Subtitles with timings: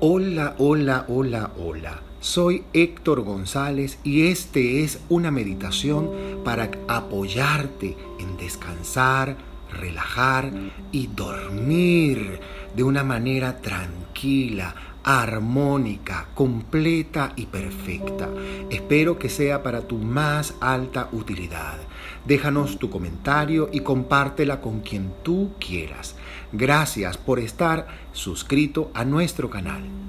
[0.00, 2.00] Hola, hola, hola, hola.
[2.20, 6.10] Soy Héctor González y este es una meditación
[6.44, 9.36] para apoyarte en descansar,
[9.70, 10.50] relajar
[10.90, 12.40] y dormir
[12.74, 14.74] de una manera tranquila,
[15.04, 18.28] armónica, completa y perfecta.
[18.70, 21.78] Espero que sea para tu más alta utilidad.
[22.24, 26.14] Déjanos tu comentario y compártela con quien tú quieras.
[26.52, 30.01] Gracias por estar suscrito a nuestro canal.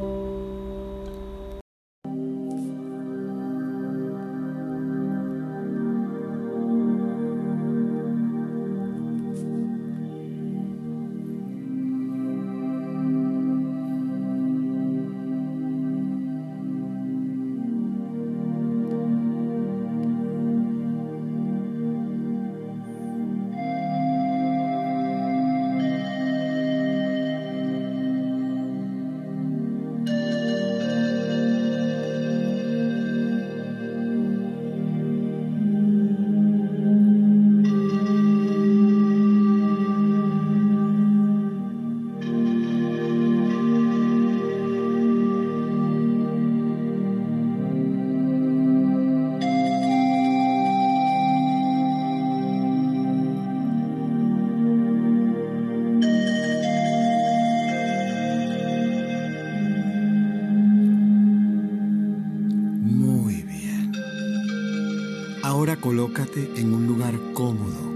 [65.54, 67.94] Ahora colócate en un lugar cómodo.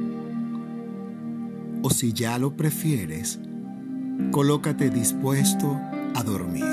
[1.81, 3.39] O si ya lo prefieres,
[4.30, 5.75] colócate dispuesto
[6.13, 6.63] a dormir.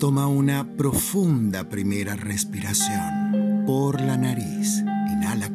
[0.00, 4.82] Toma una profunda primera respiración por la nariz.
[5.12, 5.48] Inhala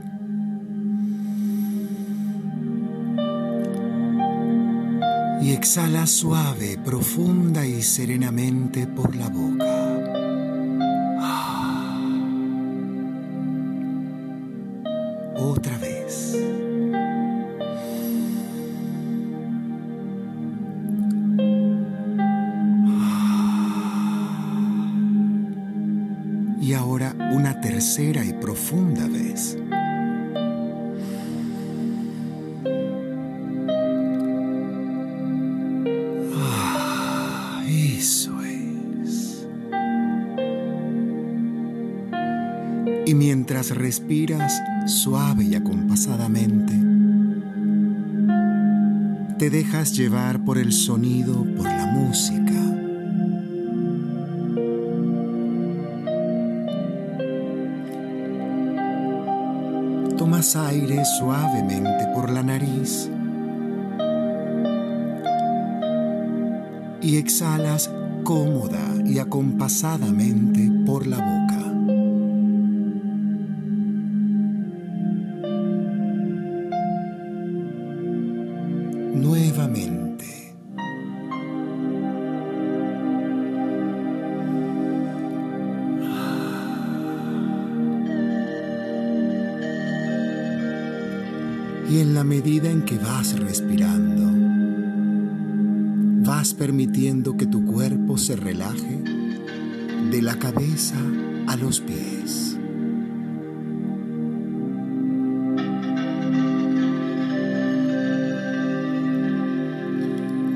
[5.41, 9.65] y exhala suave, profunda y serenamente por la boca.
[15.35, 16.35] Otra vez.
[26.59, 29.57] Y ahora una tercera y profunda vez.
[43.07, 46.73] Y mientras respiras suave y acompasadamente,
[49.39, 52.53] te dejas llevar por el sonido, por la música.
[60.17, 63.09] Tomas aire suavemente por la nariz
[67.01, 67.91] y exhalas
[68.23, 71.57] cómoda y acompasadamente por la boca.
[79.27, 80.25] nuevamente.
[91.89, 94.46] Y en la medida en que vas respirando,
[96.37, 99.01] vas permitiendo que tu cuerpo se relaje
[100.11, 100.95] de la cabeza
[101.47, 102.59] a los pies.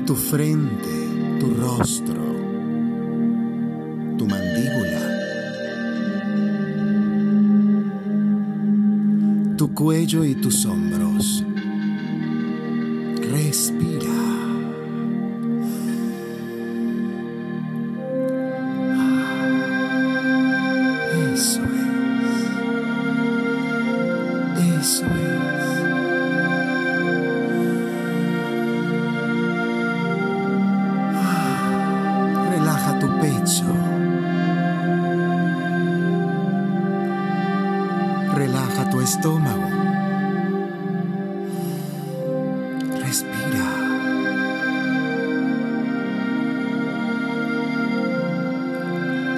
[0.06, 0.94] tu frente,
[1.40, 2.24] tu rostro,
[4.18, 5.04] tu mandíbula,
[9.56, 11.44] tu cuello y tus hombros.
[13.32, 13.91] Respira.
[24.82, 25.12] Eso es.
[38.34, 39.68] Relaja tu estómago.
[42.98, 43.66] Respira.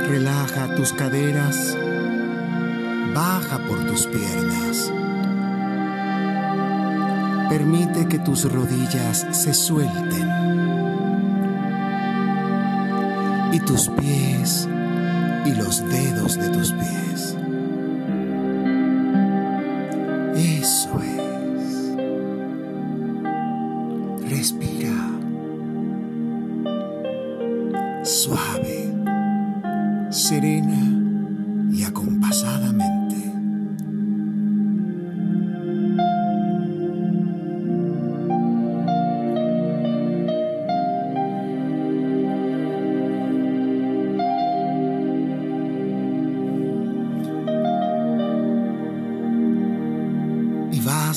[0.08, 1.76] Relaja tus caderas.
[3.14, 5.03] Baja por tus piernas.
[7.56, 10.28] Permite que tus rodillas se suelten
[13.52, 14.68] y tus pies
[15.44, 17.36] y los dedos de tus pies.
[20.34, 21.94] Eso es.
[24.28, 25.12] Respira.
[28.02, 28.92] Suave,
[30.10, 30.82] serena
[31.70, 31.84] y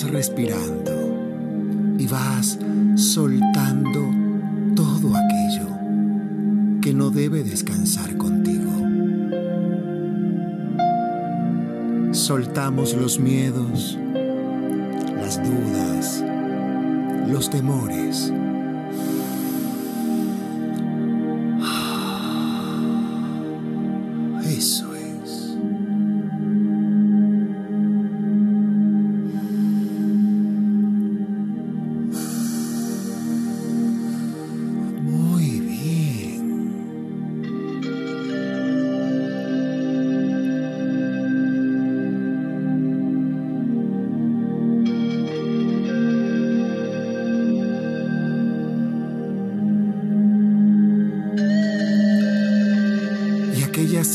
[0.03, 0.91] respirando
[1.97, 2.59] y vas
[2.95, 4.11] soltando
[4.75, 5.67] todo aquello
[6.81, 8.71] que no debe descansar contigo.
[12.13, 13.97] Soltamos los miedos,
[15.15, 16.23] las dudas,
[17.27, 18.31] los temores.
[24.45, 24.96] Eso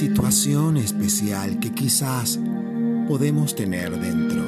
[0.02, 2.36] situación especial que quizás
[3.06, 4.44] podemos tener dentro,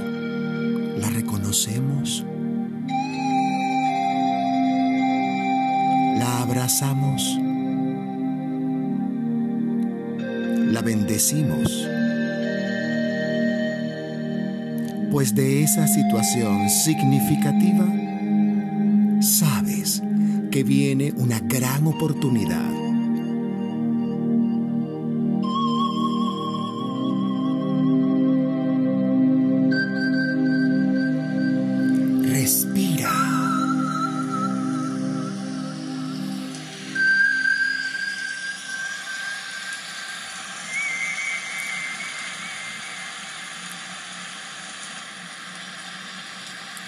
[0.99, 2.25] ¿la reconocemos?
[6.19, 7.39] ¿La abrazamos?
[10.73, 11.87] ¿La bendecimos?
[15.13, 17.87] Pues de esa situación significativa,
[19.23, 20.03] sabes
[20.51, 22.74] que viene una gran oportunidad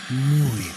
[0.09, 0.75] Muy bien.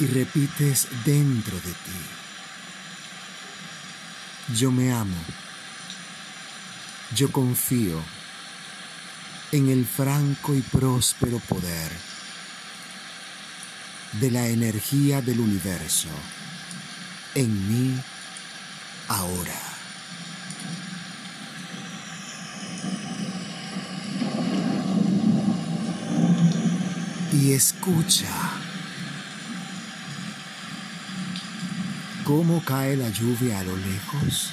[0.00, 2.06] Y repites dentro de ti.
[4.56, 5.16] Yo me amo.
[7.14, 8.02] Yo confío
[9.52, 11.92] en el franco y próspero poder
[14.20, 16.08] de la energía del universo
[17.34, 18.02] en mí
[19.08, 19.75] ahora.
[27.46, 28.28] Y escucha
[32.24, 34.52] cómo cae la lluvia a lo lejos.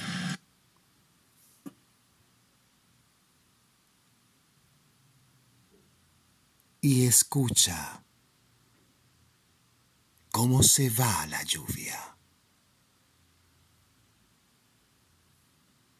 [6.81, 8.03] Y escucha
[10.31, 12.12] cómo se va la lluvia.